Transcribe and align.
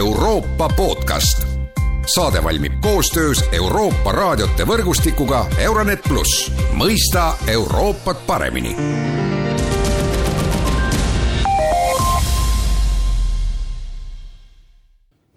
Euroopa 0.00 0.68
podcast. 0.76 1.46
saade 2.14 2.44
valmib 2.44 2.72
koostöös 2.80 3.44
Euroopa 3.52 4.12
raadiote 4.12 4.64
võrgustikuga 4.64 5.44
Euronet 5.58 6.00
pluss, 6.08 6.52
mõista 6.72 7.34
Euroopat 7.48 8.22
paremini 8.26 8.76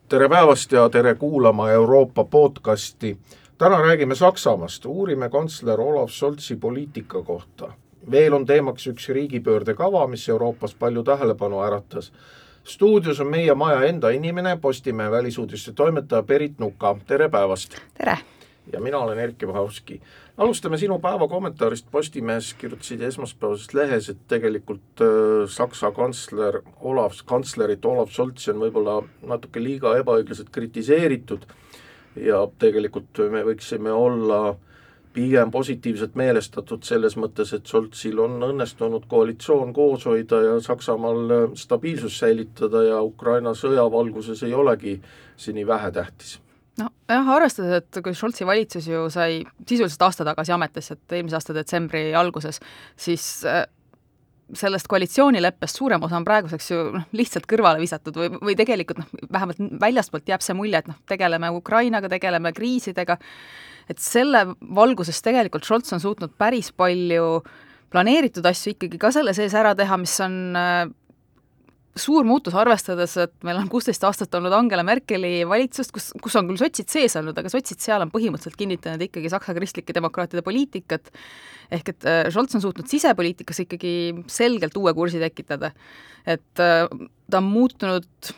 tere 0.10 0.30
päevast 0.30 0.72
ja 0.72 0.90
tere 0.90 1.16
kuulama 1.16 1.70
Euroopa 1.72 2.24
podcasti. 2.24 3.18
täna 3.58 3.82
räägime 3.82 4.16
Saksamaast, 4.16 4.86
uurime 4.86 5.30
kantsler 5.30 5.82
Olav 5.82 6.08
Scholzi 6.08 6.56
poliitika 6.56 7.22
kohta. 7.22 7.74
veel 8.12 8.34
on 8.34 8.46
teemaks 8.46 8.88
üks 8.88 9.10
riigipöördekava, 9.10 10.08
mis 10.08 10.30
Euroopas 10.30 10.76
palju 10.76 11.04
tähelepanu 11.04 11.62
äratas. 11.62 12.14
Stuudios 12.64 13.20
on 13.20 13.28
meie 13.28 13.54
maja 13.54 13.84
enda 13.88 14.10
inimene, 14.10 14.58
Postimehe 14.62 15.12
välisuudiste 15.12 15.74
toimetaja 15.74 16.24
Berit 16.24 16.60
Nuka, 16.60 16.96
tere 17.08 17.30
päevast! 17.30 17.76
tere! 17.98 18.18
ja 18.74 18.80
mina 18.82 18.98
olen 18.98 19.20
Erkki 19.20 19.48
Vahovski. 19.48 20.02
alustame 20.38 20.78
sinu 20.78 21.00
päeva 21.00 21.28
kommentaarist, 21.28 21.88
Postimehes 21.92 22.54
kirjutasid 22.54 23.02
esmaspäevases 23.02 23.74
lehes, 23.74 24.10
et 24.10 24.18
tegelikult 24.28 25.02
äh, 25.02 25.50
Saksa 25.50 25.92
kantsler 25.92 26.62
Olav, 26.82 27.12
kantslerit 27.26 27.86
Olav 27.86 28.10
Scholzi 28.10 28.52
on 28.52 28.64
võib-olla 28.64 29.02
natuke 29.28 29.64
liiga 29.64 29.98
ebaõiglaselt 30.00 30.50
kritiseeritud 30.50 31.44
ja 32.16 32.46
tegelikult 32.60 33.20
me 33.32 33.44
võiksime 33.44 33.92
olla 33.92 34.56
pigem 35.14 35.52
positiivselt 35.52 36.16
meelestatud 36.20 36.84
selles 36.84 37.18
mõttes, 37.20 37.54
et 37.56 37.68
Scholzil 37.70 38.20
on 38.24 38.40
õnnestunud 38.50 39.06
koalitsioon 39.10 39.74
koos 39.74 40.08
hoida 40.10 40.42
ja 40.42 40.56
Saksamaal 40.64 41.36
äh, 41.36 41.44
stabiilsust 41.60 42.24
säilitada 42.24 42.84
ja 42.88 43.02
Ukraina 43.02 43.54
sõja 43.58 43.86
valguses 43.92 44.44
ei 44.44 44.54
olegi 44.54 44.98
see 45.38 45.54
nii 45.58 45.68
vähetähtis. 45.68 46.40
Nojah, 46.80 47.30
arvestades, 47.36 47.84
et 47.84 48.02
kui 48.02 48.16
Scholzi 48.18 48.46
valitsus 48.50 48.88
ju 48.90 49.06
sai 49.14 49.44
sisuliselt 49.70 50.02
aasta 50.08 50.26
tagasi 50.26 50.56
ametisse, 50.56 50.98
et 50.98 51.18
eelmise 51.20 51.38
aasta 51.38 51.54
detsembri 51.54 52.08
alguses, 52.18 52.58
siis 52.98 53.28
äh, 53.46 53.66
sellest 54.58 54.88
koalitsioonileppest 54.92 55.78
suurem 55.78 56.04
osa 56.04 56.18
on 56.18 56.26
praeguseks 56.26 56.72
ju 56.72 56.80
noh, 56.96 57.06
lihtsalt 57.16 57.46
kõrvale 57.50 57.82
visatud 57.82 58.18
või, 58.18 58.32
või 58.50 58.56
tegelikult 58.60 59.04
noh, 59.04 59.12
vähemalt 59.32 59.62
väljastpoolt 59.82 60.34
jääb 60.34 60.46
see 60.46 60.58
mulje, 60.58 60.82
et 60.82 60.90
noh, 60.90 60.98
tegeleme 61.10 61.52
Ukrainaga, 61.54 62.10
tegeleme 62.12 62.54
kriisidega, 62.56 63.18
et 63.90 64.00
selle 64.02 64.46
valguses 64.76 65.22
tegelikult 65.26 65.68
Scholz 65.68 65.94
on 65.96 66.04
suutnud 66.04 66.34
päris 66.38 66.72
palju 66.72 67.44
planeeritud 67.94 68.46
asju 68.50 68.74
ikkagi 68.74 69.00
ka 69.02 69.12
selle 69.14 69.36
sees 69.38 69.54
ära 69.58 69.76
teha, 69.78 69.98
mis 70.02 70.16
on 70.24 70.36
äh, 70.58 70.88
suur 72.00 72.26
muutus, 72.26 72.56
arvestades, 72.58 73.14
et 73.22 73.34
meil 73.46 73.60
on 73.60 73.70
kuusteist 73.70 74.04
aastat 74.08 74.34
olnud 74.38 74.54
Angela 74.56 74.86
Merkeli 74.86 75.44
valitsust, 75.50 75.94
kus, 75.94 76.10
kus 76.24 76.38
on 76.40 76.50
küll 76.50 76.62
sotsid 76.62 76.90
sees 76.90 77.16
olnud, 77.20 77.38
aga 77.38 77.52
sotsid 77.54 77.82
seal 77.84 78.02
on 78.02 78.12
põhimõtteliselt 78.14 78.58
kinnitanud 78.58 79.04
ikkagi 79.08 79.30
Saksa 79.34 79.54
kristlike 79.58 79.94
demokraatide 79.96 80.42
poliitikat, 80.46 81.12
ehk 81.74 81.94
et 81.94 82.10
äh, 82.10 82.24
Scholz 82.34 82.58
on 82.58 82.66
suutnud 82.66 82.90
sisepoliitikas 82.90 83.62
ikkagi 83.66 83.94
selgelt 84.32 84.78
uue 84.82 84.96
kursi 84.98 85.22
tekitada. 85.22 85.74
et 86.26 86.64
äh, 86.64 86.88
ta 87.30 87.38
on 87.38 87.52
muutunud 87.52 88.34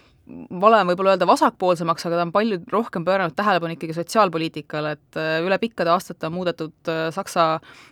vale 0.61 0.79
on 0.81 0.89
võib-olla 0.89 1.13
öelda 1.13 1.27
vasakpoolsemaks, 1.29 2.07
aga 2.07 2.19
ta 2.19 2.25
on 2.25 2.33
palju 2.35 2.61
rohkem 2.71 3.05
pööranud 3.05 3.35
tähelepanu 3.37 3.77
ikkagi 3.77 3.97
sotsiaalpoliitikale, 3.97 4.95
et 4.97 5.21
äh, 5.21 5.37
üle 5.45 5.59
pikkade 5.61 5.93
aastate 5.93 6.29
on 6.29 6.37
muudetud 6.39 6.93
Saksa 7.15 7.47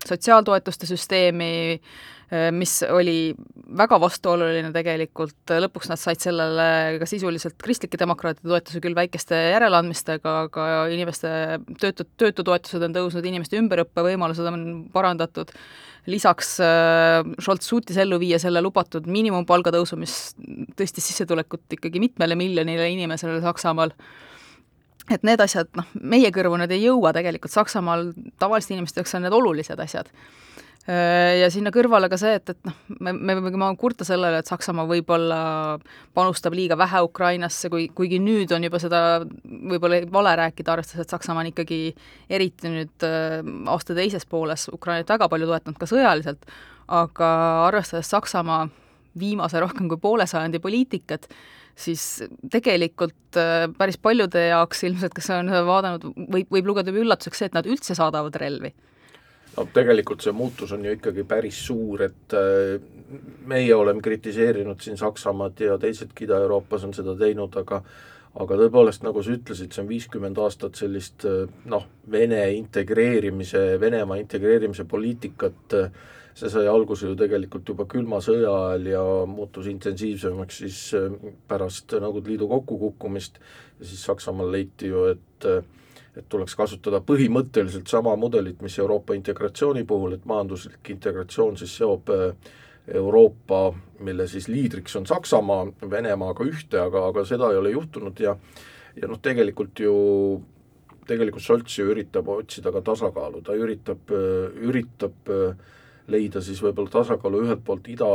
sotsiaaltoetuste 0.08 0.90
süsteemi, 0.90 1.54
Äh, 2.23 2.23
mis 2.56 2.80
oli 2.88 3.34
väga 3.78 3.98
vastuoluline 4.02 4.72
tegelikult, 4.74 5.54
lõpuks 5.66 5.90
nad 5.92 6.00
said 6.02 6.22
sellele 6.24 6.98
ka 7.02 7.08
sisuliselt 7.10 7.56
kristlike 7.62 8.00
demokraatide 8.00 8.50
toetuse 8.50 8.82
küll 8.84 8.98
väikeste 8.98 9.38
järeleandmistega, 9.54 10.36
aga 10.48 10.68
inimeste 10.94 11.32
töötu, 11.82 12.08
töötutoetused 12.22 12.86
on 12.88 12.96
tõusnud, 12.96 13.28
inimeste 13.30 13.60
ümberõppevõimalused 13.62 14.50
on 14.50 14.66
parandatud, 14.94 15.54
lisaks 16.10 16.56
äh, 16.64 17.22
Scholz 17.40 17.70
suutis 17.70 18.00
ellu 18.02 18.20
viia 18.22 18.40
selle 18.42 18.62
lubatud 18.64 19.08
miinimumpalga 19.10 19.74
tõusu, 19.76 19.98
mis 20.00 20.18
tõstis 20.80 21.12
sissetulekut 21.12 21.78
ikkagi 21.78 22.02
mitmele 22.04 22.38
miljonile 22.40 22.90
inimesele 22.96 23.42
Saksamaal. 23.44 23.96
Et 25.12 25.24
need 25.28 25.42
asjad, 25.44 25.68
noh, 25.76 25.88
meie 26.00 26.30
kõrvu 26.32 26.56
need 26.62 26.72
ei 26.72 26.86
jõua 26.86 27.12
tegelikult, 27.16 27.52
Saksamaal 27.52 28.12
tavaliste 28.40 28.76
inimeste 28.76 29.02
jaoks 29.02 29.18
on 29.18 29.26
need 29.28 29.36
olulised 29.36 29.80
asjad. 29.84 30.12
Äh, 30.12 30.44
ja 30.84 31.48
sinna 31.52 31.72
kõrvale 31.72 32.10
ka 32.12 32.18
see, 32.20 32.34
et, 32.36 32.50
et 32.52 32.68
noh, 32.68 32.76
me, 33.00 33.14
me 33.16 33.36
võime 33.40 33.70
kurta 33.80 34.04
sellele, 34.08 34.42
et 34.42 34.50
Saksamaa 34.50 34.84
võib-olla 34.90 35.40
panustab 36.16 36.56
liiga 36.58 36.76
vähe 36.80 37.00
Ukrainasse, 37.06 37.72
kui, 37.72 37.88
kuigi 37.96 38.20
nüüd 38.20 38.52
on 38.52 38.68
juba 38.68 38.82
seda 38.84 39.00
võib-olla 39.24 40.02
vale 40.12 40.36
rääkida, 40.42 40.76
arvestades, 40.76 41.08
et 41.08 41.16
Saksamaa 41.16 41.46
on 41.46 41.54
ikkagi 41.54 41.80
eriti 42.28 42.74
nüüd 42.74 43.08
äh, 43.08 43.40
aasta 43.72 43.96
teises 43.96 44.28
pooles 44.28 44.68
Ukrainat 44.76 45.16
väga 45.16 45.32
palju 45.32 45.48
toetanud 45.54 45.80
ka 45.80 45.88
sõjaliselt, 45.88 46.48
aga 46.92 47.34
arvestades 47.70 48.12
Saksamaa 48.12 48.68
viimase 49.20 49.64
rohkem 49.64 49.88
kui 49.88 50.02
poole 50.04 50.28
sajandi 50.28 50.60
poliitikat, 50.60 51.30
siis 51.80 52.26
tegelikult 52.52 53.40
äh, 53.40 53.70
päris 53.78 54.02
paljude 54.04 54.50
jaoks 54.50 54.84
ilmselt, 54.84 55.16
kes 55.16 55.32
on 55.32 55.54
vaadanud, 55.70 56.12
võib, 56.28 56.52
võib 56.52 56.74
lugeda 56.74 56.92
üllatuseks 56.92 57.40
see, 57.40 57.54
et 57.54 57.56
nad 57.56 57.72
üldse 57.72 57.96
saadavad 57.96 58.36
relvi 58.44 58.76
no 59.58 59.68
tegelikult 59.74 60.24
see 60.26 60.34
muutus 60.36 60.72
on 60.76 60.86
ju 60.86 60.96
ikkagi 60.96 61.26
päris 61.28 61.60
suur, 61.68 62.06
et 62.08 62.36
äh, 62.38 62.80
meie 63.50 63.76
oleme 63.76 64.02
kritiseerinud 64.02 64.82
siin 64.82 64.98
Saksamaad 64.98 65.62
ja 65.62 65.78
teisedki 65.82 66.28
Ida-Euroopas 66.28 66.88
on 66.88 66.96
seda 66.98 67.16
teinud, 67.20 67.56
aga 67.62 67.84
aga 68.34 68.56
tõepoolest, 68.58 69.04
nagu 69.06 69.22
sa 69.22 69.36
ütlesid, 69.36 69.76
see 69.76 69.84
on 69.84 69.90
viiskümmend 69.92 70.40
aastat 70.42 70.80
sellist 70.80 71.26
äh, 71.30 71.44
noh, 71.70 71.86
Vene 72.12 72.42
integreerimise, 72.58 73.78
Venemaa 73.82 74.18
integreerimise 74.22 74.88
poliitikat, 74.90 75.78
see 76.36 76.50
sai 76.50 76.66
alguse 76.68 77.08
ju 77.08 77.16
tegelikult 77.18 77.68
juba 77.70 77.86
külma 77.90 78.20
sõja 78.24 78.52
ajal 78.70 78.90
ja 78.90 79.04
muutus 79.30 79.68
intensiivsemaks 79.70 80.58
siis 80.64 80.80
äh, 80.98 81.14
pärast 81.48 81.94
Nõukogude 81.94 82.34
Liidu 82.34 82.50
kokkukukkumist. 82.52 83.40
Ja 83.80 83.86
siis 83.86 84.04
Saksamaal 84.08 84.52
leiti 84.52 84.92
ju, 84.92 85.08
et 85.14 85.50
et 86.14 86.28
tuleks 86.30 86.54
kasutada 86.54 87.00
põhimõtteliselt 87.02 87.90
sama 87.90 88.12
mudelit, 88.22 88.60
mis 88.62 88.76
Euroopa 88.78 89.16
integratsiooni 89.18 89.82
puhul, 89.90 90.14
et 90.14 90.28
majanduslik 90.30 90.92
integratsioon 90.94 91.58
siis 91.58 91.74
seob 91.80 92.12
äh, 92.14 92.36
Euroopa, 92.94 93.72
mille 94.04 94.28
siis 94.28 94.48
liidriks 94.52 94.96
on 95.00 95.08
Saksamaa, 95.10 95.66
Venemaaga 95.90 96.46
ühte, 96.46 96.78
aga, 96.84 97.08
aga 97.10 97.24
seda 97.26 97.50
ei 97.52 97.62
ole 97.62 97.72
juhtunud 97.74 98.20
ja 98.20 98.36
ja 98.94 99.08
noh, 99.10 99.18
tegelikult 99.18 99.80
ju 99.82 99.94
tegelikult 101.08 101.44
Scholz 101.44 101.80
ju 101.80 101.88
üritab 101.90 102.28
otsida 102.30 102.72
ka 102.72 102.84
tasakaalu, 102.86 103.42
ta 103.42 103.56
üritab, 103.58 104.12
üritab 104.70 105.32
äh, 105.34 105.56
leida 106.12 106.42
siis 106.44 106.60
võib-olla 106.64 106.92
tasakaalu 106.92 107.44
ühelt 107.46 107.62
poolt 107.64 107.88
Ida- 107.88 108.10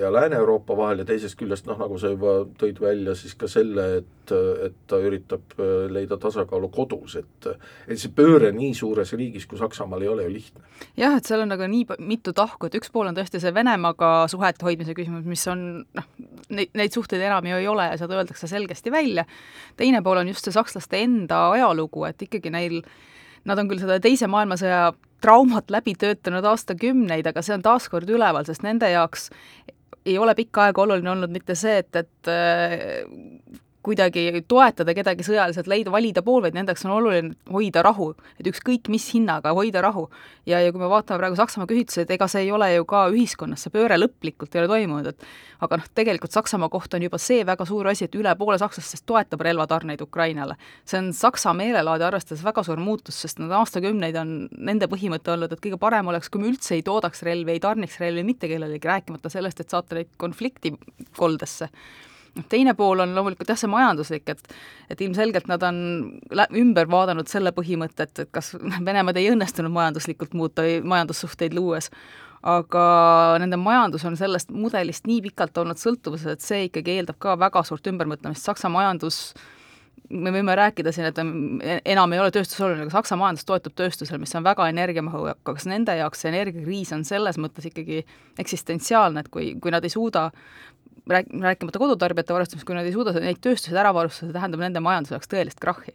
ja 0.00 0.10
Lääne-Euroopa 0.12 0.76
vahel 0.76 1.00
ja 1.00 1.06
teisest 1.08 1.38
küljest 1.40 1.66
noh, 1.68 1.78
nagu 1.80 1.96
sa 2.00 2.10
juba 2.12 2.42
tõid 2.60 2.80
välja, 2.82 3.14
siis 3.16 3.32
ka 3.40 3.48
selle, 3.48 3.86
et, 4.02 4.34
et 4.66 4.76
ta 4.90 4.98
üritab 5.00 5.56
äh, 5.56 5.86
leida 5.92 6.18
tasakaalu 6.20 6.68
kodus, 6.74 7.16
et 7.20 7.48
et 7.88 8.00
see 8.00 8.12
pööre 8.14 8.50
nii 8.52 8.74
suures 8.76 9.12
riigis 9.16 9.46
kui 9.48 9.58
Saksamaal 9.60 10.04
ei 10.04 10.10
ole 10.12 10.26
ju 10.26 10.34
lihtne. 10.34 10.64
jah, 11.00 11.16
et 11.16 11.24
seal 11.24 11.44
on 11.44 11.52
nagu 11.54 11.68
nii 11.70 11.98
mitu 12.04 12.34
tahku, 12.36 12.68
et 12.68 12.76
üks 12.80 12.92
pool 12.92 13.08
on 13.08 13.16
tõesti 13.16 13.40
see 13.40 13.54
Venemaaga 13.54 14.12
suhete 14.28 14.68
hoidmise 14.68 14.96
küsimus, 14.96 15.24
mis 15.28 15.46
on 15.48 15.84
noh, 15.96 16.10
neid, 16.50 16.74
neid 16.76 16.92
suhteid 16.92 17.24
enam 17.24 17.48
ju 17.48 17.62
ei 17.62 17.70
ole 17.70 17.88
ja 17.88 17.96
seda 18.00 18.20
öeldakse 18.20 18.50
selgesti 18.50 18.92
välja, 18.92 19.24
teine 19.80 20.04
pool 20.04 20.20
on 20.20 20.28
just 20.28 20.44
see 20.44 20.54
sakslaste 20.54 21.00
enda 21.00 21.46
ajalugu, 21.56 22.04
et 22.08 22.28
ikkagi 22.28 22.52
neil 22.52 22.82
Nad 23.44 23.60
on 23.60 23.68
küll 23.68 23.82
seda 23.82 23.98
Teise 24.02 24.28
maailmasõja 24.30 24.92
traumat 25.24 25.70
läbi 25.72 25.94
töötanud 25.98 26.44
aastakümneid, 26.48 27.26
aga 27.28 27.42
see 27.44 27.56
on 27.56 27.64
taaskord 27.64 28.10
üleval, 28.12 28.44
sest 28.48 28.64
nende 28.64 28.90
jaoks 28.92 29.30
ei 30.04 30.18
ole 30.20 30.34
pikka 30.36 30.66
aega 30.68 30.82
oluline 30.84 31.10
olnud 31.14 31.32
mitte 31.32 31.56
see, 31.56 31.78
et, 31.80 31.96
et 31.96 32.32
kuidagi 33.84 34.42
toetada 34.48 34.94
kedagi 34.96 35.24
sõjaliselt, 35.26 35.68
leida, 35.70 35.92
valida 35.92 36.22
pool, 36.24 36.42
vaid 36.44 36.56
nendeks 36.56 36.84
on 36.86 36.94
oluline 36.96 37.34
hoida 37.52 37.82
rahu, 37.84 38.12
et 38.40 38.48
ükskõik 38.48 38.88
mis 38.92 39.06
hinnaga 39.14 39.52
hoida 39.56 39.82
rahu. 39.84 40.08
ja, 40.46 40.60
ja 40.60 40.72
kui 40.72 40.80
me 40.80 40.88
vaatame 40.88 41.20
praegu 41.20 41.36
Saksamaa 41.36 41.68
küsitlusi, 41.68 42.04
et 42.04 42.14
ega 42.16 42.28
see 42.28 42.44
ei 42.46 42.52
ole 42.52 42.70
ju 42.74 42.84
ka 42.88 43.06
ühiskonnas, 43.12 43.64
see 43.64 43.72
pööre 43.74 43.98
lõplikult 44.00 44.54
ei 44.54 44.62
ole 44.62 44.70
toimunud, 44.72 45.10
et 45.12 45.26
aga 45.64 45.80
noh, 45.80 45.88
tegelikult 45.94 46.32
Saksamaa 46.32 46.70
kohta 46.72 46.98
on 46.98 47.06
juba 47.06 47.20
see 47.20 47.44
väga 47.46 47.66
suur 47.68 47.88
asi, 47.92 48.08
et 48.08 48.16
üle 48.18 48.32
poole 48.40 48.58
sakslastest 48.60 49.06
toetab 49.06 49.44
relvatarneid 49.44 50.00
Ukrainale. 50.04 50.56
see 50.84 50.98
on 50.98 51.12
Saksa 51.12 51.52
meelelaadi 51.56 52.04
arvestades 52.08 52.44
väga 52.44 52.64
suur 52.64 52.80
muutus, 52.80 53.20
sest 53.20 53.38
nad 53.42 53.52
aastakümneid 53.60 54.16
on 54.20 54.34
nende 54.58 54.88
põhimõte 54.88 55.32
olnud, 55.34 55.52
et 55.52 55.60
kõige 55.60 55.80
parem 55.80 56.08
oleks, 56.12 56.28
kui 56.32 56.40
me 56.40 56.48
üldse 56.52 56.74
ei 56.78 56.82
toodaks 56.82 57.22
relvi, 57.22 57.52
ei 57.52 57.60
tarniks 57.60 58.00
relvi 58.00 58.24
mitte 58.24 58.48
kellelegi, 58.48 58.88
rääkimata 58.88 59.32
sellest, 59.32 59.60
et 59.60 59.70
saata 59.70 60.00
neid 60.00 60.12
konflikti 60.20 60.74
koldesse 61.16 61.70
noh, 62.34 62.46
teine 62.50 62.74
pool 62.78 63.02
on 63.04 63.14
loomulikult 63.16 63.50
jah, 63.52 63.58
see 63.60 63.70
majanduslik, 63.70 64.28
et 64.28 64.54
et 64.92 65.00
ilmselgelt 65.00 65.48
nad 65.48 65.62
on 65.64 65.78
ümber 66.60 66.90
vaadanud 66.90 67.30
selle 67.30 67.54
põhimõtte, 67.56 68.08
et, 68.08 68.26
et 68.26 68.30
kas 68.34 68.52
Venemaad 68.88 69.18
ei 69.20 69.30
õnnestunud 69.32 69.72
majanduslikult 69.74 70.36
muuta 70.36 70.66
või 70.66 70.78
majandussuhteid 70.94 71.56
luues, 71.56 71.90
aga 72.44 72.84
nende 73.40 73.56
majandus 73.60 74.04
on 74.04 74.18
sellest 74.20 74.52
mudelist 74.52 75.08
nii 75.08 75.22
pikalt 75.30 75.56
olnud 75.62 75.80
sõltuvuses, 75.80 76.36
et 76.36 76.44
see 76.44 76.68
ikkagi 76.68 76.98
eeldab 76.98 77.18
ka 77.22 77.38
väga 77.40 77.64
suurt 77.64 77.88
ümbermõtlemist, 77.88 78.44
Saksa 78.44 78.68
majandus 78.72 79.30
me 80.12 80.32
võime 80.34 80.54
rääkida 80.56 80.92
siin, 80.92 81.08
et 81.08 81.18
enam 81.88 82.12
ei 82.12 82.20
ole 82.20 82.32
tööstus 82.34 82.60
oluline, 82.60 82.84
aga 82.84 82.92
Saksa 82.98 83.16
majandus 83.18 83.46
toetub 83.48 83.74
tööstusele, 83.78 84.20
mis 84.20 84.34
on 84.36 84.44
väga 84.44 84.66
energiamahukas, 84.68 85.64
nende 85.70 85.96
jaoks 85.96 86.24
see 86.24 86.30
energiakriis 86.32 86.92
on 86.96 87.06
selles 87.08 87.40
mõttes 87.40 87.70
ikkagi 87.70 88.02
eksistentsiaalne, 88.40 89.24
et 89.24 89.32
kui, 89.32 89.54
kui 89.62 89.72
nad 89.72 89.84
ei 89.84 89.94
suuda 89.94 90.28
rääk-, 91.10 91.32
rääkimata 91.42 91.82
kodutarbijate 91.82 92.36
varustamist, 92.36 92.66
kui 92.68 92.76
nad 92.76 92.88
ei 92.88 92.94
suuda 92.94 93.14
neid 93.18 93.40
tööstuseid 93.44 93.80
ära 93.80 93.92
varustada, 93.96 94.30
see 94.30 94.38
tähendab 94.38 94.64
nende 94.64 94.82
majanduse 94.84 95.16
jaoks 95.16 95.30
tõelist 95.32 95.62
krahhi 95.62 95.94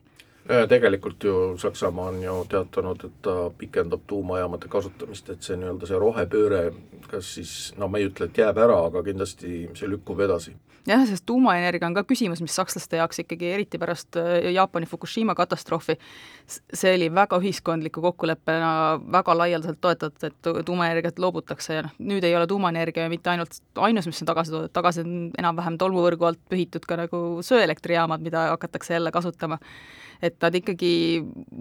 tegelikult 0.49 1.23
ju 1.23 1.57
Saksamaa 1.57 2.07
on 2.09 2.23
ju 2.23 2.45
teatanud, 2.49 3.03
et 3.05 3.21
ta 3.21 3.49
pikendab 3.57 4.01
tuumajaamade 4.07 4.69
kasutamist, 4.69 5.29
et 5.29 5.45
see 5.45 5.57
nii-öelda 5.59 5.89
see 5.89 5.99
rohepööre, 6.01 6.63
kas 7.09 7.35
siis, 7.37 7.51
no 7.77 7.87
ma 7.87 8.01
ei 8.01 8.09
ütle, 8.09 8.29
et 8.29 8.41
jääb 8.41 8.57
ära, 8.57 8.79
aga 8.89 9.03
kindlasti 9.05 9.69
see 9.77 9.91
lükkub 9.91 10.25
edasi. 10.25 10.55
jah, 10.89 11.03
sest 11.05 11.21
tuumaenergia 11.29 11.85
on 11.85 11.93
ka 11.93 12.01
küsimus, 12.07 12.41
mis 12.41 12.55
sakslaste 12.55 12.97
jaoks 12.97 13.21
ikkagi 13.21 13.51
eriti 13.53 13.77
pärast 13.77 14.17
äh, 14.17 14.47
Jaapani 14.55 14.87
Fukushima 14.89 15.35
katastroofi, 15.37 15.99
see 16.49 16.95
oli 16.95 17.11
väga 17.13 17.37
ühiskondliku 17.37 18.01
kokkuleppena 18.01 18.71
väga 19.11 19.37
laialdaselt 19.37 19.81
toetatud, 19.81 20.31
et 20.31 20.65
tuumaenergiat 20.65 21.21
loobutakse 21.21 21.77
ja 21.77 21.85
noh, 21.85 21.93
nüüd 21.99 22.25
ei 22.25 22.33
ole 22.35 22.49
tuumaenergia 22.49 23.05
mitte 23.11 23.35
ainult 23.35 23.61
ainus, 23.77 24.09
mis 24.09 24.23
on 24.23 24.33
tagasi 24.33 24.55
toodud, 24.55 24.73
tagasi 24.73 25.05
on 25.05 25.15
enam-vähem 25.37 25.77
tolmuvõrgu 25.77 26.31
alt 26.31 26.41
pühitud 26.49 26.89
ka 26.89 26.97
nagu 27.03 27.23
söeelektrijaamad, 27.45 28.25
mida 28.25 28.49
hakatakse 28.55 28.97
jälle 28.97 29.13
kasutama 29.13 29.59
et 30.21 30.35
nad 30.43 30.55
ikkagi 30.55 30.93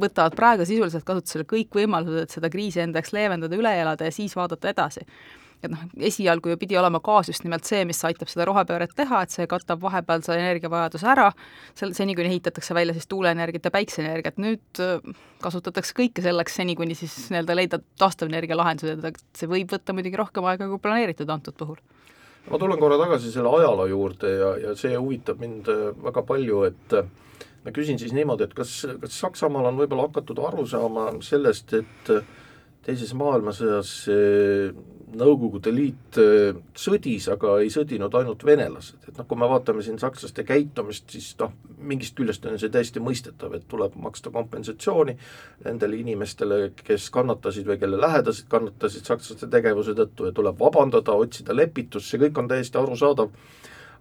võtavad 0.03 0.37
praegu 0.39 0.67
sisuliselt 0.67 1.07
kasutusele 1.07 1.47
kõik 1.49 1.77
võimalused, 1.79 2.25
et 2.25 2.35
seda 2.35 2.51
kriisi 2.53 2.83
enda 2.83 3.03
jaoks 3.03 3.15
leevendada, 3.15 3.59
üle 3.59 3.75
elada 3.83 4.09
ja 4.09 4.15
siis 4.15 4.35
vaadata 4.39 4.73
edasi. 4.73 5.07
Et 5.59 5.71
noh, 5.73 5.81
esialgu 6.07 6.53
ju 6.53 6.59
pidi 6.59 6.77
olema 6.79 7.01
gaas 7.03 7.33
just 7.33 7.43
nimelt 7.43 7.67
see, 7.67 7.81
mis 7.87 7.99
aitab 8.07 8.31
seda 8.31 8.45
rohepööret 8.47 8.93
teha, 8.99 9.25
et 9.25 9.35
see 9.35 9.47
katab 9.51 9.81
vahepealse 9.83 10.37
energiavajaduse 10.39 11.09
ära, 11.11 11.33
sel-, 11.79 11.97
seni, 11.99 12.15
kuni 12.19 12.31
ehitatakse 12.31 12.77
välja 12.79 12.95
siis 12.95 13.09
tuuleenergiat 13.11 13.67
ja 13.67 13.73
päikseenergiat, 13.75 14.39
nüüd 14.43 14.83
äh, 14.85 15.03
kasutatakse 15.43 15.97
kõike 15.99 16.23
selleks, 16.23 16.61
seni 16.61 16.79
kuni 16.79 16.95
siis 16.99 17.17
nii-öelda 17.33 17.59
leida 17.59 17.83
taastuvenergia 17.99 18.59
lahendused, 18.59 19.03
et 19.11 19.19
see 19.35 19.51
võib 19.51 19.75
võtta 19.75 19.97
muidugi 19.99 20.21
rohkem 20.23 20.47
aega 20.47 20.71
kui 20.71 20.79
planeeritud 20.85 21.35
antud 21.35 21.59
puhul. 21.59 21.83
ma 22.49 22.63
tulen 22.63 22.79
korra 22.79 23.01
tagasi 23.03 23.35
selle 23.35 23.51
ajaloo 23.59 23.91
juurde 23.91 24.31
ja, 24.31 24.53
ja 24.63 24.77
see 24.79 24.95
huvitab 24.95 25.43
mind 25.43 25.75
äh, 25.75 25.89
väga 26.07 26.23
palju, 26.23 26.63
et 26.71 27.01
ma 27.65 27.75
küsin 27.75 27.99
siis 28.01 28.15
niimoodi, 28.17 28.49
et 28.49 28.55
kas, 28.57 28.81
kas 29.03 29.21
Saksamaal 29.23 29.71
on 29.71 29.81
võib-olla 29.81 30.09
hakatud 30.09 30.39
aru 30.51 30.67
saama 30.69 31.11
sellest, 31.25 31.75
et 31.79 32.13
teises 32.87 33.13
maailmasõjas 33.19 33.95
Nõukogude 35.17 35.71
Liit 35.73 36.19
äh, 36.21 36.57
sõdis, 36.77 37.29
aga 37.33 37.55
ei 37.63 37.71
sõdinud 37.73 38.13
ainult 38.19 38.43
venelased, 38.45 38.99
et 39.09 39.17
noh, 39.17 39.27
kui 39.29 39.39
me 39.41 39.49
vaatame 39.49 39.83
siin 39.85 39.97
sakslaste 40.01 40.45
käitumist, 40.45 41.07
siis 41.15 41.31
noh, 41.41 41.55
mingist 41.79 42.17
küljest 42.19 42.45
on 42.49 42.59
see 42.61 42.73
täiesti 42.73 43.01
mõistetav, 43.01 43.55
et 43.57 43.65
tuleb 43.71 43.97
maksta 44.03 44.33
kompensatsiooni 44.35 45.17
nendele 45.65 46.01
inimestele, 46.03 46.61
kes 46.83 47.09
kannatasid 47.15 47.69
või 47.71 47.79
kelle 47.81 48.01
lähedased 48.01 48.51
kannatasid 48.53 49.09
sakslaste 49.09 49.49
tegevuse 49.53 49.97
tõttu 49.97 50.29
ja 50.29 50.37
tuleb 50.37 50.61
vabandada, 50.61 51.17
otsida 51.17 51.57
lepitust, 51.57 52.11
see 52.11 52.21
kõik 52.27 52.43
on 52.43 52.53
täiesti 52.53 52.81
arusaadav 52.81 53.33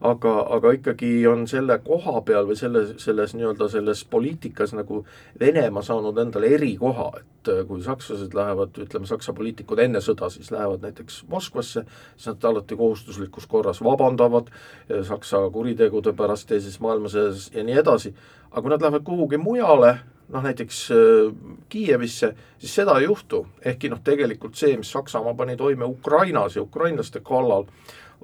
aga, 0.02 0.34
aga 0.54 0.72
ikkagi 0.78 1.12
on 1.30 1.46
selle 1.50 1.80
koha 1.86 2.22
peal 2.26 2.48
või 2.50 2.58
selle, 2.60 2.84
selles 3.02 3.34
nii-öelda 3.38 3.70
selles 3.72 4.04
poliitikas 4.10 4.74
nagu 4.78 5.04
Venemaa 5.40 5.84
saanud 5.86 6.18
endale 6.22 6.52
erikoha, 6.58 7.08
et 7.22 7.52
äh, 7.52 7.64
kui 7.68 7.82
sakslased 7.86 8.36
lähevad, 8.38 8.78
ütleme, 8.84 9.10
Saksa 9.10 9.34
poliitikud 9.38 9.82
enne 9.82 10.02
sõda 10.04 10.30
siis 10.34 10.52
lähevad 10.54 10.86
näiteks 10.86 11.24
Moskvasse, 11.32 11.86
siis 12.16 12.30
nad 12.30 12.50
alati 12.50 12.78
kohustuslikus 12.78 13.48
korras 13.50 13.82
vabandavad 13.84 14.52
äh, 14.52 15.02
Saksa 15.08 15.42
kuritegude 15.54 16.14
pärast 16.18 16.50
teises 16.52 16.80
maailmasõjas 16.84 17.50
ja 17.56 17.66
nii 17.66 17.82
edasi, 17.82 18.14
aga 18.52 18.62
kui 18.62 18.76
nad 18.76 18.86
lähevad 18.86 19.08
kuhugi 19.08 19.42
mujale, 19.42 19.98
noh 20.34 20.44
näiteks 20.44 20.82
äh, 20.92 21.36
Kiievisse, 21.70 22.34
siis 22.60 22.76
seda 22.76 22.98
ei 23.00 23.08
juhtu, 23.08 23.46
ehkki 23.66 23.92
noh, 23.92 24.02
tegelikult 24.04 24.58
see, 24.60 24.76
mis 24.78 24.92
Saksamaa 24.92 25.34
pani 25.38 25.58
toime 25.58 25.86
Ukrainas 25.86 26.56
ja 26.56 26.66
ukrainlaste 26.66 27.22
kallal, 27.26 27.68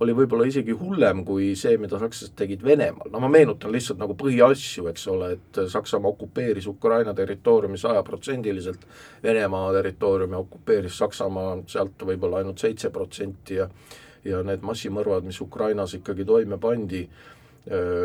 oli 0.02 0.14
võib-olla 0.18 0.48
isegi 0.50 0.74
hullem 0.74 1.22
kui 1.26 1.52
see, 1.56 1.78
mida 1.78 2.00
sakslased 2.02 2.34
tegid 2.38 2.64
Venemaal, 2.66 3.12
no 3.14 3.22
ma 3.22 3.30
meenutan 3.30 3.72
lihtsalt 3.72 4.02
nagu 4.02 4.16
põhiasju, 4.18 4.88
eks 4.90 5.08
ole, 5.14 5.34
et 5.38 5.60
Saksamaa 5.70 6.12
okupeeris 6.16 6.68
Ukraina 6.68 7.14
territooriumi 7.14 7.78
sajaprotsendiliselt, 7.78 8.88
Venemaa 9.24 9.72
territooriumi 9.78 10.40
okupeeris 10.40 10.98
Saksamaa 10.98 11.60
sealt 11.68 12.08
võib-olla 12.10 12.42
ainult 12.42 12.64
seitse 12.64 12.90
protsenti 12.94 13.62
ja 13.62 13.70
ja 14.24 14.40
need 14.46 14.62
massimõrvad, 14.64 15.26
mis 15.28 15.42
Ukrainas 15.44 15.94
ikkagi 15.98 16.26
toime 16.26 16.56
pandi, 16.62 17.02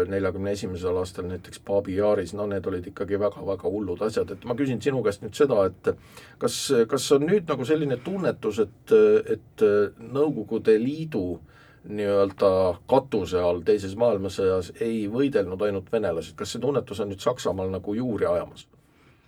neljakümne 0.09 0.53
esimesel 0.55 0.97
aastal 1.01 1.27
näiteks 1.27 1.59
Baabi 1.67 1.97
Jaaris, 1.97 2.31
no 2.39 2.47
need 2.47 2.67
olid 2.71 2.87
ikkagi 2.93 3.19
väga-väga 3.19 3.71
hullud 3.73 4.03
asjad, 4.07 4.31
et 4.31 4.45
ma 4.47 4.55
küsin 4.59 4.79
sinu 4.83 5.03
käest 5.03 5.25
nüüd 5.25 5.35
seda, 5.35 5.65
et 5.67 5.91
kas, 6.39 6.59
kas 6.91 7.09
on 7.17 7.27
nüüd 7.27 7.49
nagu 7.51 7.67
selline 7.67 7.99
tunnetus, 8.05 8.63
et, 8.63 8.95
et 9.35 9.67
Nõukogude 9.99 10.77
Liidu 10.79 11.41
nii-öelda 11.89 12.51
katuse 12.91 13.43
all 13.43 13.63
teises 13.67 13.95
maailmasõjas 13.99 14.73
ei 14.85 15.07
võidelnud 15.11 15.63
ainult 15.67 15.91
venelased, 15.93 16.37
kas 16.39 16.55
see 16.55 16.63
tunnetus 16.63 17.01
on 17.03 17.11
nüüd 17.13 17.23
Saksamaal 17.25 17.73
nagu 17.75 17.95
juuri 17.99 18.31
ajamas? 18.31 18.67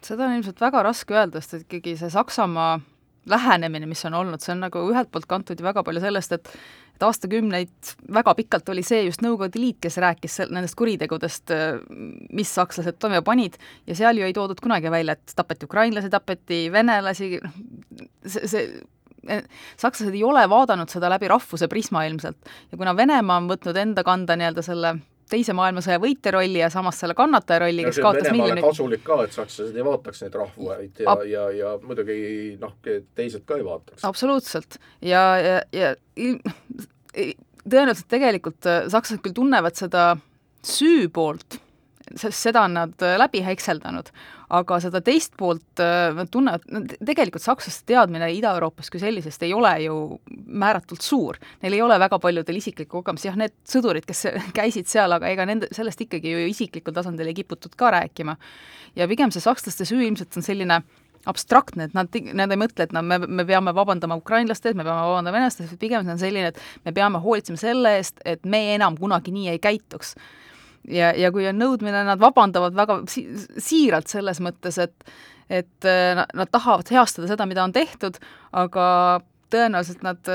seda 0.04 0.24
on 0.26 0.38
ilmselt 0.38 0.60
väga 0.60 0.82
raske 0.82 1.14
öelda, 1.14 1.42
sest 1.44 1.66
ikkagi 1.66 1.96
see 2.00 2.08
Saksamaa 2.12 2.78
lähenemine, 3.28 3.86
mis 3.86 4.04
on 4.08 4.14
olnud, 4.14 4.40
see 4.42 4.54
on 4.54 4.62
nagu 4.64 4.84
ühelt 4.90 5.10
poolt 5.12 5.28
kantud 5.30 5.60
ju 5.60 5.66
väga 5.66 5.84
palju 5.86 6.02
sellest, 6.02 6.38
et 6.38 6.54
et 7.00 7.06
aastakümneid 7.06 7.90
väga 8.12 8.34
pikalt 8.36 8.68
oli 8.68 8.82
see 8.84 9.06
just 9.06 9.22
Nõukogude 9.24 9.56
Liit, 9.56 9.78
kes 9.80 9.96
rääkis 10.04 10.34
nendest 10.52 10.76
kuritegudest, 10.76 11.52
mis 12.36 12.50
sakslased 12.52 12.98
toime 13.00 13.22
panid, 13.24 13.56
ja 13.88 13.96
seal 13.96 14.20
ju 14.20 14.26
ei 14.26 14.36
toodud 14.36 14.60
kunagi 14.60 14.92
välja, 14.92 15.16
et 15.16 15.32
tapeti 15.36 15.64
ukrainlasi, 15.64 16.10
tapeti 16.12 16.66
venelasi, 16.72 17.38
noh, 17.40 17.54
see, 18.26 18.50
see 18.52 18.82
sakslased 19.80 20.12
ei 20.12 20.24
ole 20.28 20.44
vaadanud 20.52 20.92
seda 20.92 21.08
läbi 21.12 21.28
rahvuse 21.32 21.68
prisma 21.72 22.04
ilmselt. 22.08 22.52
Ja 22.72 22.76
kuna 22.76 22.92
Venemaa 22.96 23.40
on 23.40 23.48
võtnud 23.48 23.80
enda 23.80 24.04
kanda 24.04 24.36
nii-öelda 24.36 24.64
selle 24.64 24.94
teise 25.30 25.54
maailmasõja 25.56 26.00
võitja 26.02 26.34
rolli 26.34 26.60
ja 26.62 26.70
samas 26.72 26.98
selle 27.00 27.14
kannataja 27.18 27.64
rolli, 27.64 27.84
kes 27.86 28.00
kaotas 28.02 28.30
miljoneid 28.34 28.66
kasulik 28.66 29.04
ka, 29.06 29.20
et 29.26 29.36
sakslased 29.36 29.76
ei 29.76 29.86
vaataks 29.86 30.24
neid 30.24 30.38
rahvaid 30.40 31.04
ja 31.04 31.16
ja, 31.30 31.44
ja 31.56 31.74
muidugi 31.84 32.16
noh, 32.60 32.74
teised 33.14 33.46
ka 33.48 33.60
ei 33.60 33.66
vaataks. 33.66 34.04
absoluutselt. 34.08 34.80
ja, 35.02 35.22
ja, 35.40 35.60
ja 35.76 35.94
tõenäoliselt 37.70 38.10
tegelikult 38.10 38.68
äh, 38.68 38.84
sakslased 38.92 39.22
küll 39.24 39.36
tunnevad 39.36 39.78
seda 39.78 40.12
süü 40.66 41.08
poolt, 41.12 41.58
sest 42.10 42.38
seda 42.38 42.64
on 42.66 42.76
nad 42.78 43.06
äh, 43.06 43.16
läbi 43.20 43.42
hekseldanud, 43.44 44.10
aga 44.50 44.78
seda 44.82 45.00
teist 45.04 45.36
poolt 45.38 45.82
äh, 45.82 46.10
nad 46.16 46.30
tunnevad, 46.32 46.64
tegelikult 47.06 47.44
sakslaste 47.44 47.86
teadmine 47.92 48.30
Ida-Euroopast 48.34 48.92
kui 48.92 49.02
sellisest 49.02 49.44
ei 49.46 49.52
ole 49.54 49.72
ju 49.84 49.96
määratult 50.46 51.04
suur. 51.06 51.38
Neil 51.62 51.78
ei 51.78 51.82
ole 51.84 51.98
väga 52.02 52.18
paljudel 52.22 52.58
isiklikku 52.58 53.00
kogemust, 53.00 53.28
jah, 53.28 53.38
need 53.38 53.54
sõdurid, 53.68 54.06
kes 54.08 54.26
käisid 54.58 54.90
seal, 54.90 55.14
aga 55.16 55.30
ega 55.30 55.46
nende, 55.48 55.70
sellest 55.76 56.02
ikkagi 56.06 56.34
ju 56.34 56.48
isiklikul 56.50 56.96
tasandil 56.96 57.30
ei 57.30 57.36
kiputud 57.38 57.76
ka 57.78 57.92
rääkima. 57.94 58.36
ja 58.96 59.06
pigem 59.08 59.30
see 59.30 59.42
sakslaste 59.42 59.86
süü 59.86 60.02
ilmselt 60.08 60.36
on 60.36 60.42
selline 60.42 60.82
abstraktne, 61.28 61.84
et 61.84 61.94
nad, 61.94 62.08
nad 62.34 62.50
ei 62.50 62.58
mõtle, 62.58 62.86
et 62.86 62.92
nad, 62.96 63.04
me, 63.04 63.18
me 63.20 63.44
peame 63.46 63.74
vabandama 63.76 64.16
ukrainlaste 64.16 64.70
ees, 64.70 64.76
me 64.76 64.86
peame 64.86 65.04
vabandama 65.04 65.36
venelaste 65.36 65.66
ees, 65.66 65.74
pigem 65.78 66.06
see 66.06 66.14
on 66.16 66.22
selline, 66.22 66.52
et 66.54 66.86
me 66.88 66.94
peame 66.96 67.20
hoolitsema 67.20 67.60
selle 67.60 67.92
eest, 67.98 68.22
et 68.24 68.46
me 68.48 68.62
enam 68.74 68.96
kunagi 68.98 69.34
nii 69.34 69.50
ei 69.52 69.60
käituks 69.62 70.14
ja, 70.88 71.12
ja 71.16 71.32
kui 71.34 71.48
on 71.50 71.58
nõudmine, 71.60 72.04
nad 72.06 72.20
vabandavad 72.20 72.76
väga 72.76 73.00
si 73.10 73.26
siiralt 73.58 74.08
selles 74.12 74.42
mõttes, 74.44 74.80
et 74.82 75.12
et 75.50 75.86
äh, 75.88 76.14
nad, 76.14 76.46
tahavad 76.52 76.90
heastada 76.94 77.26
seda, 77.26 77.46
mida 77.50 77.64
on 77.66 77.72
tehtud, 77.74 78.20
aga 78.54 78.84
tõenäoliselt 79.50 80.04
nad 80.06 80.28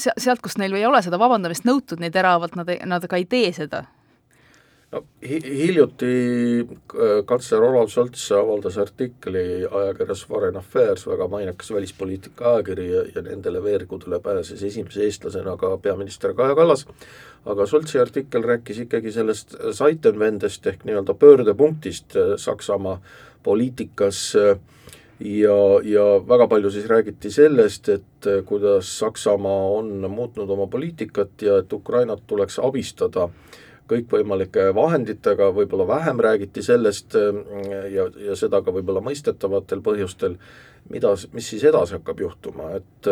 sealt, 0.00 0.40
kust 0.40 0.56
neil 0.56 0.72
ei 0.78 0.86
ole 0.88 1.02
seda 1.04 1.18
vabandamist 1.20 1.66
nõutud 1.68 2.00
nii 2.00 2.12
teravalt, 2.14 2.56
nad 2.56 2.70
nad 2.88 3.04
ka 3.04 3.20
ei 3.20 3.26
tee 3.28 3.50
seda 3.52 3.82
no 4.92 5.02
hiljuti 5.24 6.12
äh, 6.60 7.24
kantsler 7.24 7.64
Olav 7.64 7.88
Scholz 7.88 8.26
avaldas 8.36 8.76
artikli 8.78 9.64
ajakirjas 9.64 10.24
Foreign 10.28 10.58
Affairs, 10.60 11.06
väga 11.08 11.28
mainekas 11.32 11.72
välispoliitika 11.72 12.50
ajakiri 12.54 12.88
ja, 12.90 13.04
ja 13.14 13.22
nendele 13.24 13.62
veergudele 13.64 14.20
pääses 14.20 14.62
esimese 14.62 15.06
eestlasena 15.06 15.56
ka 15.56 15.76
peaminister 15.82 16.34
Kaja 16.36 16.56
Kallas, 16.58 16.84
aga 17.46 17.66
Scholzi 17.66 18.02
artikkel 18.02 18.44
rääkis 18.44 18.82
ikkagi 18.84 19.14
sellest 19.14 19.56
Zeitenwendest 19.72 20.68
ehk 20.68 20.84
nii-öelda 20.84 21.16
pöördepunktist 21.16 22.16
äh, 22.16 22.36
Saksamaa 22.36 22.98
poliitikas 23.42 24.20
äh, 24.36 24.60
ja, 25.24 25.56
ja 25.88 26.06
väga 26.28 26.50
palju 26.52 26.70
siis 26.70 26.84
räägiti 26.90 27.32
sellest, 27.32 27.88
et 27.88 28.30
kuidas 28.44 28.92
Saksamaa 28.98 29.66
on 29.78 30.10
muutnud 30.10 30.50
oma 30.50 30.66
poliitikat 30.66 31.42
ja 31.42 31.62
et 31.62 31.72
Ukrainat 31.72 32.26
tuleks 32.26 32.58
abistada 32.58 33.30
äh, 33.30 33.60
kõikvõimalike 33.92 34.70
vahenditega, 34.76 35.52
võib-olla 35.54 35.86
vähem 35.92 36.20
räägiti 36.24 36.64
sellest 36.64 37.16
ja, 37.92 38.08
ja 38.26 38.36
seda 38.38 38.62
ka 38.64 38.74
võib-olla 38.74 39.04
mõistetavatel 39.04 39.84
põhjustel, 39.84 40.36
mida, 40.90 41.14
mis 41.36 41.52
siis 41.52 41.64
edasi 41.68 41.98
hakkab 41.98 42.20
juhtuma, 42.24 42.72
et 42.80 43.10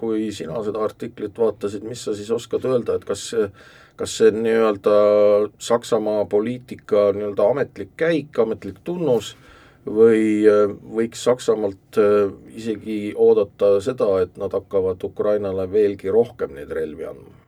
kui 0.00 0.30
sina 0.32 0.62
seda 0.64 0.82
artiklit 0.86 1.38
vaatasid, 1.38 1.84
mis 1.84 2.02
sa 2.06 2.16
siis 2.16 2.30
oskad 2.32 2.64
öelda, 2.70 2.96
et 2.96 3.06
kas 3.08 3.28
kas 3.96 4.16
see 4.18 4.32
nii-öelda 4.34 4.94
Saksamaa 5.62 6.24
poliitika 6.24 7.10
nii-öelda 7.16 7.48
ametlik 7.54 7.92
käik, 7.96 8.38
ametlik 8.38 8.80
tunnus 8.84 9.34
või 9.86 10.46
võiks 10.96 11.24
Saksamaalt 11.26 11.98
isegi 12.56 12.98
oodata 13.16 13.74
seda, 13.84 14.08
et 14.24 14.38
nad 14.40 14.54
hakkavad 14.54 15.04
Ukrainale 15.04 15.68
veelgi 15.70 16.10
rohkem 16.14 16.56
neid 16.56 16.72
relvi 16.72 17.08
andma? 17.10 17.41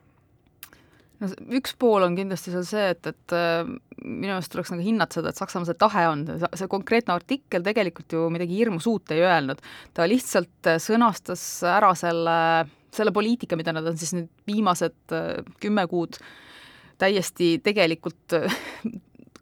No 1.21 1.31
üks 1.59 1.75
pool 1.79 2.05
on 2.07 2.15
kindlasti 2.17 2.53
seal 2.53 2.65
see, 2.67 2.87
et, 2.95 3.11
et 3.11 3.35
minu 4.03 4.33
meelest 4.33 4.51
tuleks 4.53 4.73
nagu 4.73 4.85
hinnata 4.85 5.19
seda, 5.19 5.31
et 5.31 5.41
Saksamaal 5.41 5.69
see 5.69 5.79
tahe 5.79 6.07
on, 6.11 6.25
see 6.45 6.71
konkreetne 6.71 7.15
artikkel 7.15 7.65
tegelikult 7.65 8.15
ju 8.17 8.25
midagi 8.33 8.57
hirmus 8.59 8.87
uut 8.91 9.13
ei 9.15 9.23
öelnud, 9.25 9.61
ta 9.95 10.07
lihtsalt 10.09 10.75
sõnastas 10.83 11.45
ära 11.71 11.93
selle 11.97 12.39
selle 12.95 13.13
poliitika, 13.15 13.57
mida 13.59 13.73
nad 13.75 13.87
on 13.89 13.99
siis 13.99 14.13
nüüd 14.15 14.29
viimased 14.49 15.15
äh, 15.15 15.43
kümme 15.63 15.85
kuud 15.91 16.19
täiesti 17.01 17.55
tegelikult 17.63 18.37
äh, 18.37 18.59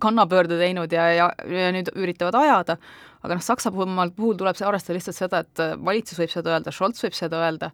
kannapöörde 0.04 0.58
teinud 0.60 0.94
ja, 0.94 1.08
ja, 1.14 1.30
ja 1.48 1.72
nüüd 1.76 1.92
üritavad 1.96 2.38
ajada, 2.40 2.78
aga 3.24 3.38
noh, 3.38 3.46
Saksamaa 3.46 4.10
puhul 4.16 4.40
tuleb 4.40 4.58
see 4.60 4.68
arvestada 4.68 4.98
lihtsalt 4.98 5.20
seda, 5.20 5.44
et 5.46 5.64
äh, 5.64 5.76
valitsus 5.92 6.22
võib 6.22 6.34
seda 6.34 6.56
öelda, 6.56 6.74
Scholz 6.76 7.04
võib 7.06 7.18
seda 7.18 7.44
öelda, 7.46 7.72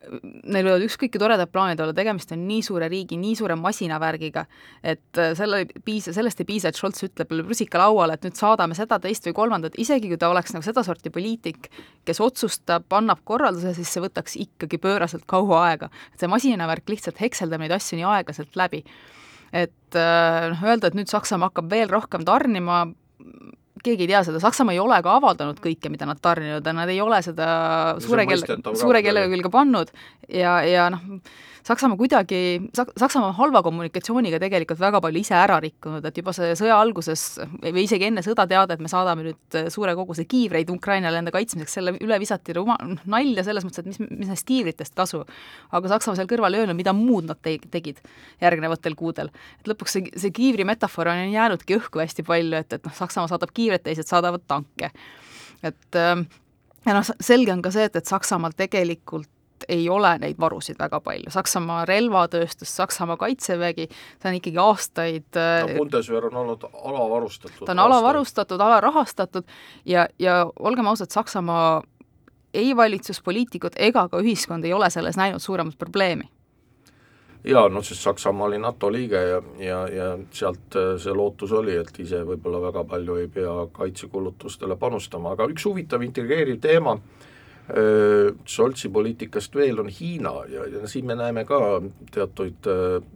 neil 0.00 0.64
võivad 0.64 0.84
ükskõik 0.86 1.12
kui 1.12 1.20
toredad 1.20 1.50
plaanid 1.52 1.80
olla, 1.82 1.94
tegemist 1.96 2.32
on 2.32 2.42
nii 2.48 2.62
suure 2.64 2.88
riigi, 2.90 3.18
nii 3.20 3.34
suure 3.38 3.56
masinavärgiga, 3.60 4.46
et 4.82 5.20
äh, 5.20 5.32
selle 5.38 5.62
ei 5.64 5.82
piisa, 5.84 6.14
sellest 6.16 6.40
ei 6.40 6.48
piisa, 6.48 6.70
et 6.70 6.78
Scholz 6.78 7.04
ütleb 7.04 7.34
rusika 7.42 7.82
lauale, 7.82 8.16
et 8.16 8.24
nüüd 8.24 8.38
saadame 8.38 8.76
seda, 8.78 9.00
teist 9.02 9.28
või 9.28 9.36
kolmandat, 9.36 9.76
isegi 9.82 10.10
kui 10.10 10.20
ta 10.20 10.30
oleks 10.32 10.54
nagu 10.56 10.64
sedasorti 10.64 11.12
poliitik, 11.12 11.68
kes 12.08 12.22
otsustab, 12.24 12.88
annab 12.96 13.20
korralduse, 13.28 13.74
siis 13.76 13.92
see 13.92 14.04
võtaks 14.06 14.38
ikkagi 14.40 14.80
pööraselt 14.80 15.26
kaua 15.30 15.66
aega. 15.68 15.90
et 16.14 16.24
see 16.24 16.32
masinavärk 16.32 16.88
lihtsalt 16.88 17.20
hekseldab 17.20 17.60
neid 17.60 17.76
asju 17.76 18.00
nii 18.00 18.08
aeglaselt 18.14 18.56
läbi. 18.56 18.84
et 19.52 19.98
äh, 19.98 20.48
noh, 20.54 20.64
öelda, 20.64 20.88
et 20.88 20.96
nüüd 20.96 21.12
Saksamaa 21.12 21.50
hakkab 21.50 21.70
veel 21.70 21.92
rohkem 21.92 22.24
tarnima, 22.24 22.86
keegi 23.84 24.06
ei 24.06 24.10
tea 24.12 24.22
seda, 24.26 24.40
Saksamaa 24.42 24.76
ei 24.76 24.80
ole 24.82 24.98
ka 25.04 25.14
avaldanud 25.18 25.60
kõike, 25.62 25.92
mida 25.92 26.08
nad 26.08 26.20
tarninud 26.22 26.66
on, 26.66 26.80
nad 26.82 26.92
ei 26.92 27.00
ole 27.04 27.20
seda 27.24 27.50
suure 28.02 28.26
kelle, 28.28 28.58
suure 28.78 29.02
kellega 29.06 29.30
külge 29.32 29.52
pannud. 29.52 29.92
Ja, 30.28 30.60
ja 30.66 30.88
noh, 30.94 31.20
Saksamaa 31.66 31.96
kuidagi, 31.96 32.38
Saksamaa 32.72 33.28
on 33.28 33.34
halva 33.36 33.60
kommunikatsiooniga 33.62 34.38
tegelikult 34.40 34.80
väga 34.80 35.00
palju 35.04 35.20
ise 35.20 35.34
ära 35.36 35.58
rikkunud, 35.60 36.04
et 36.08 36.16
juba 36.16 36.32
see 36.36 36.54
sõja 36.58 36.78
alguses 36.80 37.24
või 37.60 37.84
isegi 37.84 38.08
enne 38.08 38.24
sõda 38.24 38.46
teada, 38.48 38.76
et 38.76 38.82
me 38.82 38.88
saadame 38.88 39.26
nüüd 39.26 39.58
suure 39.72 39.92
koguse 39.98 40.24
kiivreid 40.30 40.70
Ukrainale 40.72 41.20
enda 41.20 41.34
kaitsmiseks, 41.34 41.76
selle 41.76 41.94
üle 42.00 42.20
visati 42.22 42.56
ruma-, 42.56 42.78
nalja 43.04 43.44
selles 43.46 43.66
mõttes, 43.66 43.84
et 43.84 43.90
mis, 43.92 44.00
mis 44.06 44.30
nendest 44.30 44.48
kiivritest 44.48 44.96
kasu. 44.96 45.24
aga 45.76 45.94
Saksamaa 45.94 46.20
seal 46.20 46.30
kõrval 46.30 46.56
ei 46.56 46.64
öelnud, 46.64 46.78
mida 46.78 46.94
muud 46.96 47.28
nad 47.28 47.40
te-, 47.44 47.58
tegid 47.70 48.00
järgnevatel 48.40 48.96
kuudel. 48.96 49.32
et 49.60 49.72
lõpuks 49.72 49.98
see, 49.98 50.12
see 50.16 50.32
kiivri 50.36 50.64
metafoor 50.68 51.12
on 51.12 51.26
jäänudki 51.28 51.76
õhku 51.76 52.00
hästi 52.00 52.24
palju, 52.24 52.56
et, 52.56 52.72
et 52.72 52.88
noh, 52.88 52.94
Saksamaa 52.96 53.28
saadab 53.28 53.52
kiivreid, 53.52 53.84
teised 53.84 54.08
saadavad 54.08 54.46
tanke. 54.48 54.94
et 55.62 56.00
ähm, 56.00 56.24
ja 56.86 56.96
noh, 56.96 57.12
selge 57.20 57.52
on 57.52 57.62
ka 57.62 57.72
see, 57.74 57.84
et, 57.90 58.00
et 58.00 58.08
Saksamaal 58.08 58.56
tegelikult 58.56 59.28
ei 59.68 59.88
ole 59.88 60.12
neid 60.18 60.38
varusid 60.40 60.78
väga 60.78 61.00
palju, 61.00 61.30
Saksamaa 61.30 61.84
relvatööstus, 61.88 62.72
Saksamaa 62.76 63.16
kaitsevägi, 63.20 63.88
see 64.22 64.30
on 64.30 64.38
ikkagi 64.38 64.60
aastaid 64.62 65.28
no 65.36 65.70
äh, 65.70 65.76
Bundeswehr 65.76 66.26
on 66.30 66.36
olnud 66.42 66.66
alavarustatud. 66.72 67.64
ta 67.66 67.72
on 67.72 67.84
alavarustatud, 67.86 68.60
alarahastatud 68.60 69.44
ja, 69.84 70.08
ja 70.18 70.42
olgem 70.58 70.86
ausad, 70.86 71.10
Saksamaa 71.10 71.82
ei 72.54 72.76
valitsuspoliitikud 72.76 73.78
ega 73.78 74.08
ka 74.08 74.20
ühiskond 74.20 74.64
ei 74.64 74.72
ole 74.72 74.90
selles 74.90 75.16
näinud 75.16 75.42
suuremat 75.42 75.78
probleemi. 75.78 76.28
Jaa, 77.44 77.68
noh 77.72 77.84
sest 77.84 78.04
Saksamaa 78.04 78.46
oli 78.50 78.58
NATO 78.58 78.92
liige 78.92 79.20
ja, 79.28 79.42
ja, 79.58 79.80
ja 79.88 80.10
sealt 80.30 80.76
äh, 80.76 80.92
see 81.00 81.14
lootus 81.16 81.52
oli, 81.56 81.76
et 81.80 81.98
ise 81.98 82.20
võib-olla 82.26 82.60
väga 82.68 82.84
palju 82.84 83.16
ei 83.22 83.28
pea 83.32 83.54
kaitsekulutustele 83.72 84.76
panustama, 84.76 85.32
aga 85.32 85.48
üks 85.48 85.64
huvitav 85.64 86.04
intrigeeriv 86.04 86.60
teema 86.60 86.98
äh, 86.98 87.29
Scholzi 87.68 88.88
poliitikast 88.90 89.54
veel 89.54 89.78
on 89.78 89.88
Hiina 89.94 90.32
ja, 90.50 90.64
ja 90.66 90.88
siin 90.90 91.06
me 91.06 91.14
näeme 91.14 91.44
ka 91.46 91.58
teatuid 92.10 92.66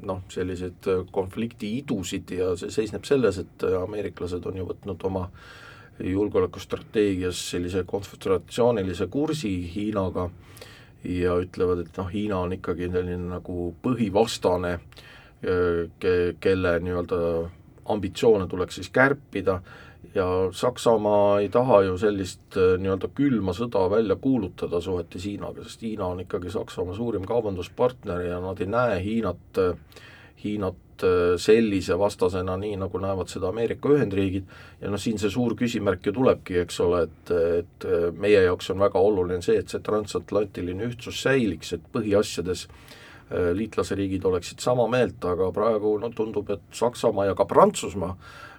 noh, 0.06 0.20
selliseid 0.30 0.86
konflikti 1.10 1.72
idusid 1.80 2.30
ja 2.36 2.52
see 2.60 2.70
seisneb 2.70 3.02
selles, 3.08 3.40
et 3.42 3.64
ameeriklased 3.80 4.46
on 4.46 4.60
ju 4.60 4.68
võtnud 4.68 5.06
oma 5.10 5.24
julgeolekustrateegias 5.98 7.40
sellise 7.50 7.82
konföderatsioonilise 7.86 9.06
kursi 9.10 9.52
Hiinaga 9.74 10.28
ja 11.04 11.36
ütlevad, 11.40 11.84
et 11.84 11.98
noh, 11.98 12.08
Hiina 12.10 12.40
on 12.46 12.54
ikkagi 12.56 12.88
selline 12.92 13.28
nagu 13.36 13.68
põhivastane, 13.82 14.78
ke-, 16.00 16.34
kelle 16.40 16.78
nii-öelda 16.80 17.18
ambitsioone 17.94 18.46
tuleks 18.48 18.80
siis 18.80 18.88
kärpida 18.90 19.58
ja 20.14 20.26
Saksamaa 20.52 21.40
ei 21.40 21.48
taha 21.48 21.82
ju 21.82 21.98
sellist 21.98 22.56
äh, 22.56 22.76
nii-öelda 22.80 23.10
külma 23.14 23.54
sõda 23.56 23.84
välja 23.90 24.16
kuulutada 24.20 24.80
suhetes 24.80 25.26
Hiinaga, 25.26 25.64
sest 25.64 25.82
Hiina 25.82 26.06
on 26.12 26.22
ikkagi 26.24 26.52
Saksamaa 26.52 26.96
suurim 26.96 27.26
kaubanduspartner 27.28 28.24
ja 28.28 28.40
nad 28.42 28.60
ei 28.60 28.70
näe 28.70 28.98
Hiinat, 29.04 29.60
äh, 29.60 30.00
Hiinat 30.44 31.04
äh, 31.06 31.34
sellise 31.40 31.98
vastasena, 31.98 32.56
nii 32.60 32.78
nagu 32.82 33.00
näevad 33.02 33.32
seda 33.32 33.50
Ameerika 33.50 33.92
Ühendriigid, 33.92 34.48
ja 34.80 34.90
noh, 34.92 35.00
siin 35.00 35.20
see 35.22 35.32
suur 35.32 35.56
küsimärk 35.58 36.06
ju 36.06 36.14
tulebki, 36.16 36.58
eks 36.64 36.80
ole, 36.84 37.04
et, 37.08 37.34
et 37.60 37.88
meie 38.18 38.42
jaoks 38.46 38.70
on 38.74 38.82
väga 38.84 39.00
oluline 39.00 39.42
see, 39.42 39.58
et 39.62 39.72
see 39.72 39.82
transatlantiline 39.84 40.90
ühtsus 40.90 41.22
säiliks, 41.26 41.74
et 41.76 41.92
põhiasjades 41.94 42.68
liitlasriigid 43.34 44.24
oleksid 44.28 44.60
sama 44.60 44.84
meelt, 44.92 45.24
aga 45.26 45.48
praegu 45.50 45.94
no 45.98 46.10
tundub, 46.14 46.50
et 46.52 46.66
Saksamaa 46.76 47.30
ja 47.30 47.34
ka 47.34 47.46
Prantsusmaa 47.48 48.12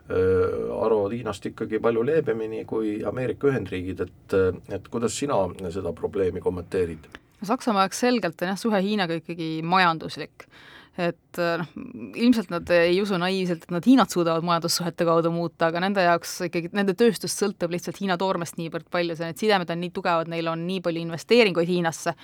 arvavad 0.09 1.15
Hiinast 1.15 1.45
ikkagi 1.49 1.79
palju 1.81 2.03
leebemini 2.05 2.61
kui 2.69 2.99
Ameerika 3.07 3.49
Ühendriigid, 3.49 4.03
et, 4.05 4.35
et 4.69 4.87
kuidas 4.93 5.17
sina 5.17 5.39
seda 5.73 5.93
probleemi 5.97 6.43
kommenteerid? 6.43 7.07
Saksamaa 7.45 7.85
jaoks 7.85 7.99
selgelt 8.05 8.41
on 8.41 8.51
jah, 8.53 8.59
suhe 8.59 8.81
Hiinaga 8.85 9.17
ikkagi 9.19 9.49
majanduslik 9.65 10.47
et 10.95 11.39
noh, 11.59 11.71
ilmselt 12.15 12.51
nad 12.53 12.69
ei 12.71 13.01
usu 13.03 13.17
naiivselt, 13.19 13.65
et 13.65 13.73
nad 13.75 13.83
Hiinat 13.83 14.13
suudavad 14.13 14.45
majandussuhete 14.47 15.07
kaudu 15.07 15.31
muuta, 15.33 15.67
aga 15.67 15.81
nende 15.83 16.05
jaoks 16.05 16.37
ikkagi, 16.47 16.71
nende 16.77 16.95
tööstus 16.95 17.35
sõltub 17.35 17.73
lihtsalt 17.75 17.99
Hiina 17.99 18.15
toormest 18.21 18.55
niivõrd 18.61 18.87
palju, 18.93 19.17
see, 19.17 19.27
need 19.27 19.41
sidemed 19.41 19.73
on 19.73 19.81
nii 19.83 19.91
tugevad, 19.95 20.31
neil 20.31 20.47
on 20.53 20.63
nii 20.69 20.79
palju 20.85 21.03
investeeringuid 21.03 21.67
Hiinasse, 21.67 22.15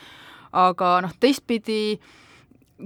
aga 0.55 0.93
noh, 1.03 1.11
teistpidi 1.19 1.81
äh, 1.97 2.15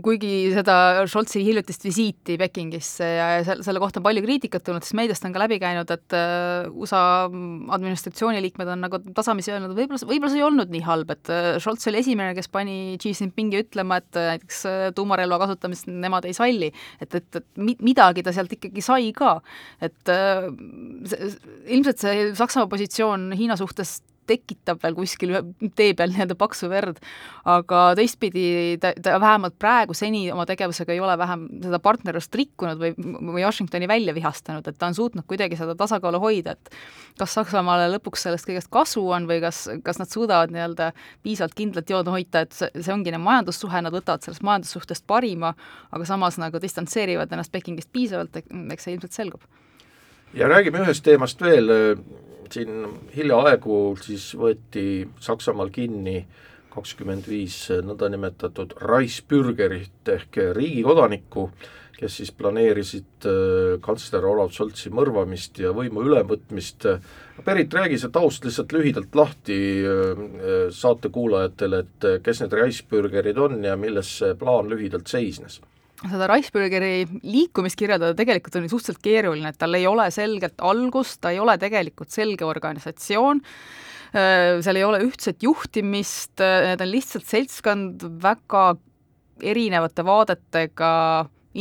kuigi 0.04 0.52
seda 0.56 0.75
Scholzi 1.10 1.42
hiljutist 1.46 1.86
visiiti 1.86 2.38
Pekingisse 2.40 3.08
ja, 3.08 3.28
selle, 3.46 3.82
kohta 3.82 4.02
on 4.02 4.06
palju 4.08 4.24
kriitikat 4.25 4.66
tulnud, 4.66 4.86
siis 4.86 4.96
meediast 4.98 5.25
on 5.28 5.36
ka 5.36 5.42
läbi 5.44 5.60
käinud, 5.62 5.92
et 5.94 6.16
uh, 6.18 6.70
USA 6.82 7.02
administratsiooni 7.75 8.42
liikmed 8.46 8.72
on 8.74 8.84
nagu 8.88 9.00
tasamisi 9.16 9.54
öelnud, 9.54 9.75
võib-olla, 9.78 10.10
võib-olla 10.10 10.34
see 10.34 10.42
ei 10.42 10.48
olnud 10.48 10.74
nii 10.74 10.84
halb, 10.88 11.14
et 11.16 11.32
uh, 11.34 11.52
Scholz 11.64 11.86
oli 11.92 12.02
esimene, 12.02 12.36
kes 12.38 12.52
pani 12.54 12.78
Xi 13.02 13.14
Jinpingi 13.14 13.62
ütlema, 13.66 14.00
et 14.02 14.20
uh, 14.20 14.32
näiteks 14.34 14.64
tuumarelva 14.98 15.40
kasutamist 15.44 15.90
nemad 15.92 16.28
ei 16.28 16.36
salli. 16.38 16.72
et, 17.04 17.20
et, 17.22 17.30
et 17.42 17.48
mi-, 17.62 17.78
midagi 17.86 18.25
ta 18.25 18.34
sealt 18.36 18.58
ikkagi 18.58 18.84
sai 18.86 19.12
ka. 19.16 19.38
et 19.84 20.16
see, 21.10 21.32
ilmselt 21.78 22.02
see 22.02 22.28
Saksamaa 22.36 22.70
positsioon 22.72 23.32
Hiina 23.38 23.58
suhtes 23.60 24.00
tekitab 24.27 24.82
veel 24.84 24.96
kuskil 24.98 25.36
tee 25.75 25.94
peal 25.98 26.12
nii-öelda 26.13 26.38
paksu 26.39 26.70
verd, 26.72 27.00
aga 27.46 27.82
teistpidi 27.98 28.77
ta, 28.82 28.94
ta 29.01 29.20
vähemalt 29.22 29.58
praegu 29.60 29.96
seni 29.98 30.25
oma 30.34 30.46
tegevusega 30.50 30.94
ei 30.94 31.01
ole 31.03 31.17
vähem 31.17 31.48
seda 31.63 31.79
partnerlust 31.84 32.36
rikkunud 32.36 32.82
või, 32.82 32.94
või 32.98 33.46
Washingtoni 33.46 33.88
välja 33.89 34.15
vihastanud, 34.15 34.67
et 34.67 34.79
ta 34.79 34.89
on 34.89 34.98
suutnud 34.98 35.27
kuidagi 35.27 35.60
seda 35.60 35.75
tasakaalu 35.77 36.22
hoida, 36.24 36.55
et 36.55 36.74
kas 37.20 37.36
Saksamaale 37.38 37.88
lõpuks 37.94 38.25
sellest 38.27 38.48
kõigest 38.48 38.72
kasu 38.74 39.03
on 39.15 39.27
või 39.29 39.39
kas, 39.44 39.65
kas 39.86 40.00
nad 40.01 40.12
suudavad 40.12 40.53
nii-öelda 40.53 40.91
piisavalt 41.24 41.55
kindlat 41.58 41.89
joodu 41.89 42.15
hoida, 42.15 42.46
et 42.46 42.55
see, 42.55 42.70
see 42.79 42.94
ongi 42.94 43.13
neil 43.13 43.24
majandussuhe, 43.24 43.82
nad 43.86 43.96
võtavad 43.96 44.25
sellest 44.25 44.46
majandussuhtest 44.46 45.05
parima, 45.08 45.53
aga 45.91 46.08
samas 46.08 46.39
nagu 46.41 46.62
distantseerivad 46.62 47.32
ennast 47.32 47.53
Pekingist 47.55 47.91
piisavalt, 47.94 48.41
eks 48.41 48.88
see 48.88 48.98
ilmselt 48.98 49.15
selgub. 49.15 49.41
ja 50.34 50.48
räägime 50.51 50.82
ühest 50.84 51.03
teemast 51.03 51.41
veel, 51.41 51.72
siin 52.54 52.86
hiljaaegu 53.16 53.78
siis 54.02 54.32
võeti 54.38 55.06
Saksamaal 55.24 55.72
kinni 55.74 56.20
kakskümmend 56.75 57.28
viis 57.32 57.56
nõndanimetatud 57.72 58.75
Reichsbürgerit 58.84 60.12
ehk 60.12 60.40
riigikodanikku, 60.58 61.46
kes 61.96 62.18
siis 62.20 62.34
planeerisid 62.36 63.28
äh, 63.30 63.78
kantsler 63.84 64.25
Olav 64.28 64.52
Scholzi 64.52 64.92
mõrvamist 64.92 65.62
ja 65.64 65.72
võimu 65.75 66.04
ülevõtmist. 66.04 66.90
Berit, 67.46 67.72
räägi 67.74 68.02
see 68.02 68.12
taust 68.12 68.44
lihtsalt 68.44 68.75
lühidalt 68.75 69.16
lahti 69.16 69.60
äh, 69.88 70.25
saatekuulajatele, 70.75 71.80
et 71.86 72.10
kes 72.25 72.44
need 72.44 72.58
Reichsbürgerid 72.60 73.40
on 73.40 73.64
ja 73.64 73.78
milles 73.80 74.12
see 74.20 74.36
plaan 74.40 74.68
lühidalt 74.72 75.08
seisnes 75.08 75.62
seda 76.04 76.28
Reichsbürgeri 76.30 77.06
liikumist 77.24 77.78
kirjeldada 77.80 78.16
tegelikult 78.18 78.58
on 78.60 78.66
ju 78.66 78.74
suhteliselt 78.74 79.04
keeruline, 79.06 79.52
et 79.52 79.60
tal 79.62 79.78
ei 79.78 79.88
ole 79.88 80.10
selget 80.14 80.60
algust, 80.66 81.22
ta 81.24 81.32
ei 81.34 81.40
ole 81.42 81.56
tegelikult 81.62 82.14
selge 82.14 82.48
organisatsioon, 82.48 83.42
seal 84.16 84.80
ei 84.80 84.86
ole 84.88 85.02
ühtset 85.06 85.44
juhtimist, 85.44 86.36
need 86.40 86.84
on 86.84 86.92
lihtsalt 86.92 87.28
seltskond 87.28 88.06
väga 88.24 88.68
erinevate 89.44 90.06
vaadetega 90.08 90.92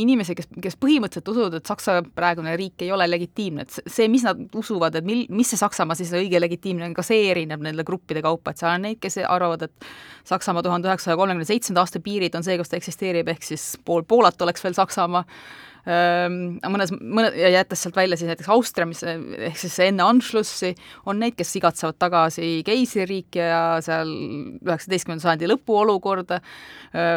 inimesi, 0.01 0.35
kes, 0.37 0.47
kes 0.61 0.77
põhimõtteliselt 0.81 1.31
usuvad, 1.31 1.57
et 1.57 1.69
Saksa 1.69 1.99
praegune 2.15 2.55
riik 2.59 2.83
ei 2.85 2.91
ole 2.95 3.07
legitiimne, 3.09 3.65
et 3.65 3.91
see, 3.91 4.07
mis 4.11 4.25
nad 4.27 4.39
usuvad, 4.55 4.97
et 4.99 5.07
mil-, 5.07 5.25
mis 5.33 5.51
see 5.51 5.59
Saksamaa 5.59 5.97
siis 5.97 6.13
õige 6.15 6.41
legitiimne 6.41 6.89
on, 6.89 6.95
ka 6.97 7.05
see 7.05 7.29
erineb 7.31 7.63
nende 7.65 7.85
gruppide 7.87 8.23
kaupa, 8.25 8.51
et 8.51 8.63
seal 8.63 8.73
on 8.73 8.85
neid, 8.87 8.99
kes 9.03 9.21
arvavad, 9.23 9.67
et 9.69 9.89
Saksamaa 10.27 10.65
tuhande 10.65 10.89
üheksasaja 10.91 11.19
kolmekümne 11.19 11.47
seitsmenda 11.47 11.85
aasta 11.85 12.01
piirid 12.03 12.35
on 12.37 12.45
see, 12.45 12.57
kus 12.59 12.71
ta 12.71 12.79
eksisteerib, 12.79 13.31
ehk 13.35 13.47
siis 13.47 13.75
pool 13.85 14.03
Poolat 14.07 14.41
oleks 14.45 14.63
veel 14.63 14.77
Saksamaa, 14.77 15.23
mõnes, 15.85 16.89
mõne, 16.97 17.29
ja 17.37 17.51
jättes 17.53 17.83
sealt 17.85 17.97
välja 17.97 18.17
siis 18.17 18.29
näiteks 18.31 18.49
Austria, 18.49 18.87
mis 18.89 19.03
ehk 19.05 19.59
siis 19.59 19.75
enne 19.85 20.01
Anschlussi, 20.05 20.71
on 21.05 21.19
neid, 21.21 21.35
kes 21.37 21.53
igatsevad 21.59 21.99
tagasi 22.01 22.49
keisririiki 22.65 23.41
ja 23.41 23.61
seal 23.85 24.09
üheksateistkümnenda 24.65 25.27
sajandi 25.27 25.51
lõpu 25.51 25.77
olukorda, 25.83 26.41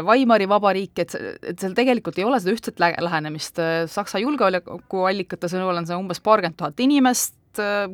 Weimari 0.04 0.48
vabariiki, 0.50 1.06
et, 1.06 1.16
et 1.52 1.64
seal 1.64 1.76
tegelikult 1.78 2.18
ei 2.20 2.26
ole 2.28 2.42
seda 2.42 2.56
ühtset 2.56 2.82
lä 2.82 2.92
lähenemist, 3.00 3.62
Saksa 3.88 4.20
julgeolekuallikate 4.20 5.48
sõnul 5.48 5.80
on 5.80 5.88
see 5.88 5.96
umbes 5.96 6.20
paarkümmend 6.24 6.58
tuhat 6.60 6.84
inimest, 6.84 7.36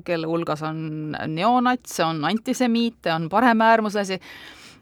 kelle 0.04 0.28
hulgas 0.28 0.64
on 0.66 1.14
neonatse, 1.30 2.02
on 2.04 2.24
antisemiite, 2.26 3.12
on 3.14 3.30
paremäärmuslasi 3.32 4.18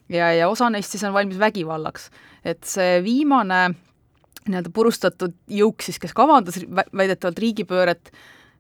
ja, 0.09 0.33
ja 0.33 0.49
osa 0.49 0.71
neist 0.73 0.95
siis 0.95 1.05
on 1.05 1.15
valmis 1.15 1.39
vägivallaks. 1.39 2.11
et 2.45 2.65
see 2.65 3.03
viimane 3.05 3.67
nii-öelda 4.49 4.73
purustatud 4.75 5.35
jõuk 5.51 5.85
siis, 5.85 5.99
kes 6.03 6.15
kavandas 6.17 6.59
väidetavalt 6.69 7.39
riigipööret, 7.43 8.11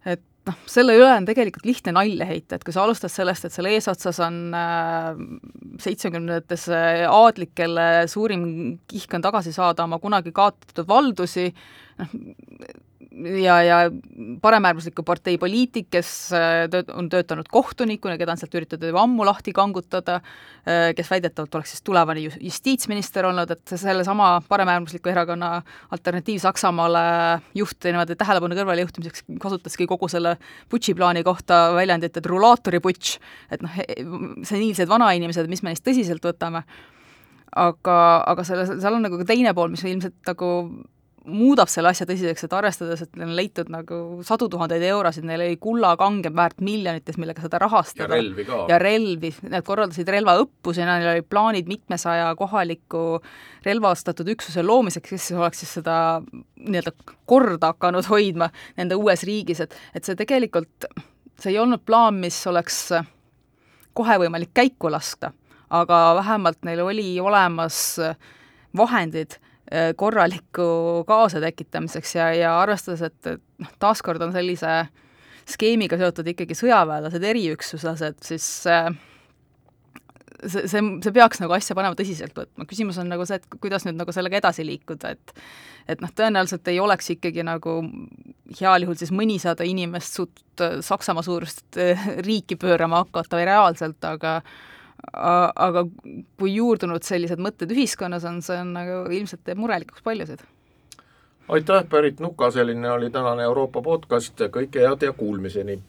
et 0.07 0.23
noh, 0.49 0.59
selle 0.71 0.97
üle 0.99 1.11
on 1.11 1.27
tegelikult 1.29 1.67
lihtne 1.69 1.95
nalja 1.97 2.27
heita, 2.29 2.57
et 2.57 2.67
kui 2.67 2.75
sa 2.75 2.85
alustad 2.87 3.12
sellest, 3.12 3.47
et 3.47 3.55
seal 3.55 3.69
eesotsas 3.71 4.19
on 4.25 4.41
äh, 4.57 5.12
seitsmekümnendates 5.83 6.69
äh, 6.73 7.05
aadlik, 7.09 7.55
kelle 7.59 8.09
suurim 8.11 8.45
kihk 8.91 9.19
on 9.19 9.25
tagasi 9.25 9.55
saada 9.55 9.87
oma 9.87 10.01
kunagi 10.03 10.35
kaotatud 10.35 10.89
valdusi, 10.89 11.49
noh, 11.51 11.82
ja, 13.44 13.62
ja 13.62 13.76
paremäärmusliku 14.42 15.02
partei 15.02 15.38
poliitik, 15.38 15.88
kes 15.92 16.11
äh, 16.37 16.66
tööt-, 16.72 16.90
on 16.96 17.08
töötanud 17.12 17.49
kohtunikuna, 17.52 18.16
keda 18.20 18.34
on 18.34 18.40
sealt 18.40 18.54
üritatud 18.56 18.88
juba 18.88 19.02
ammu 19.04 19.26
lahti 19.26 19.54
kangutada, 19.56 20.20
äh, 20.64 20.90
kes 20.96 21.11
väidetavalt 21.12 21.58
oleks 21.58 21.75
siis 21.75 21.84
tulevane 21.87 22.25
justiitsminister 22.25 23.26
olnud, 23.28 23.50
et 23.54 23.75
sellesama 23.75 24.34
paremäärmusliku 24.49 25.12
erakonna 25.12 25.54
Alternatiiv 25.94 26.40
Saksamaale 26.42 27.04
juht 27.58 27.88
niimoodi 27.88 28.16
tähelepanu 28.18 28.58
kõrvalejuhtimiseks 28.58 29.26
kasutaski 29.42 29.88
kogu 29.90 30.08
selle 30.12 30.37
putši 30.72 30.96
plaani 30.99 31.25
kohta 31.26 31.64
väljendit, 31.76 32.16
et 32.16 32.32
rulaatoriputš, 32.32 33.18
et 33.52 33.62
noh, 33.64 33.78
seniilsed 34.49 34.90
vanainimesed, 34.90 35.50
mis 35.50 35.62
me 35.62 35.72
neist 35.72 35.87
tõsiselt 35.87 36.25
võtame. 36.25 36.64
Aga, 37.52 37.94
aga 38.32 38.44
selle, 38.49 38.64
seal 38.80 38.94
on 38.96 39.02
nagu 39.04 39.18
ka 39.20 39.26
teine 39.28 39.50
pool, 39.52 39.68
mis 39.75 39.82
ilmselt 39.84 40.16
nagu 40.25 40.46
muudab 41.29 41.71
selle 41.71 41.93
asja 41.93 42.07
tõsiseks, 42.09 42.47
et 42.47 42.55
arvestades, 42.57 43.02
et 43.05 43.17
neil 43.19 43.31
on 43.31 43.37
leitud 43.38 43.69
nagu 43.71 43.99
sadu 44.26 44.49
tuhandeid 44.50 44.83
eurosid, 44.88 45.26
neil 45.26 45.45
oli 45.45 45.59
kullakange 45.62 46.33
väärt 46.35 46.62
miljonites, 46.64 47.19
millega 47.21 47.45
seda 47.45 47.61
rahastada. 47.62 48.09
ja 48.09 48.11
relvi 48.17 48.47
ka. 48.49 48.59
ja 48.71 48.79
relvi, 48.83 49.33
nad 49.52 49.67
korraldasid 49.67 50.11
relvaõppusi, 50.11 50.83
neil 50.87 51.09
olid 51.12 51.29
plaanid 51.31 51.71
mitmesaja 51.71 52.33
kohaliku 52.38 53.05
relvastatud 53.67 54.33
üksuse 54.35 54.64
loomiseks, 54.67 55.14
kes 55.14 55.31
oleks 55.38 55.62
siis 55.62 55.76
seda 55.79 55.97
nii-öelda 56.59 56.95
korda 57.31 57.73
hakanud 57.75 58.09
hoidma 58.11 58.50
nende 58.81 58.99
uues 58.99 59.23
riigis, 59.29 59.62
et, 59.62 59.79
et 59.95 60.05
see 60.05 60.19
tegelikult, 60.19 60.91
see 61.38 61.55
ei 61.55 61.61
olnud 61.62 61.85
plaan, 61.87 62.19
mis 62.23 62.41
oleks 62.50 62.88
kohe 63.95 64.19
võimalik 64.25 64.50
käiku 64.57 64.91
lasta, 64.91 65.33
aga 65.71 66.05
vähemalt 66.19 66.64
neil 66.67 66.83
oli 66.83 67.14
olemas 67.21 68.00
vahendid 68.76 69.38
korraliku 69.97 70.67
kaose 71.09 71.41
tekitamiseks 71.41 72.17
ja, 72.19 72.26
ja 72.37 72.57
arvestades, 72.61 73.02
et, 73.09 73.31
et 73.37 73.62
noh, 73.62 73.71
taaskord 73.83 74.23
on 74.25 74.35
sellise 74.35 74.83
skeemiga 75.49 75.99
seotud 75.99 76.29
ikkagi 76.33 76.57
sõjaväelased, 76.59 77.25
eriüksuslased, 77.33 78.20
siis 78.27 78.46
äh, 78.70 78.90
see, 80.46 80.66
see, 80.68 80.83
see 81.05 81.14
peaks 81.14 81.42
nagu 81.42 81.55
asja 81.57 81.77
panema 81.79 81.99
tõsiselt 81.99 82.37
võtma, 82.37 82.66
küsimus 82.68 82.99
on 83.03 83.11
nagu 83.11 83.27
see, 83.29 83.40
et 83.40 83.61
kuidas 83.62 83.87
nüüd 83.87 83.99
nagu 83.99 84.14
sellega 84.14 84.40
edasi 84.42 84.66
liikuda, 84.68 85.16
et 85.16 85.37
et 85.90 85.99
noh, 85.99 86.12
tõenäoliselt 86.14 86.68
ei 86.70 86.77
oleks 86.79 87.09
ikkagi 87.16 87.42
nagu 87.42 87.81
heal 88.61 88.85
juhul 88.85 88.94
siis 89.01 89.11
mõnisada 89.11 89.66
inimest 89.66 90.14
suut 90.14 90.42
Saksamaa 90.87 91.25
suurust 91.27 91.79
riiki 92.23 92.55
pöörama 92.61 93.01
hakata 93.03 93.40
või 93.40 93.49
reaalselt, 93.49 93.99
aga 94.07 94.37
aga 95.12 95.85
kui 96.38 96.55
juurdunud 96.55 97.03
sellised 97.03 97.41
mõtted 97.43 97.73
ühiskonnas 97.75 98.25
on, 98.29 98.43
see 98.43 98.59
on 98.61 98.75
nagu 98.77 98.99
ilmselt 99.12 99.43
teeb 99.45 99.59
murelikuks 99.59 100.03
paljusid. 100.03 100.45
aitäh, 101.49 101.85
Pärit 101.91 102.21
Nuka, 102.21 102.51
selline 102.51 102.91
oli 102.91 103.11
tänane 103.11 103.43
Euroopa 103.43 103.83
podcast, 103.83 104.38
kõike 104.55 104.87
head 104.87 105.03
ja 105.03 105.12
kuulmiseni! 105.12 105.83